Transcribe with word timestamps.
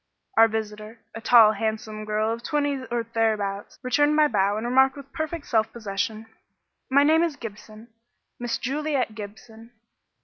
Our 0.35 0.47
visitor, 0.47 0.99
a 1.13 1.21
tall 1.21 1.51
handsome 1.51 2.05
girl 2.05 2.33
of 2.33 2.41
twenty 2.41 2.87
or 2.89 3.03
thereabouts, 3.03 3.77
returned 3.83 4.15
my 4.15 4.27
bow 4.27 4.57
and 4.57 4.65
remarked 4.65 4.97
with 4.97 5.13
perfect 5.13 5.45
self 5.45 5.71
possession, 5.71 6.25
"My 6.89 7.03
name 7.03 7.21
is 7.21 7.35
Gibson 7.35 7.87
Miss 8.39 8.57
Juliet 8.57 9.13
Gibson. 9.13 9.69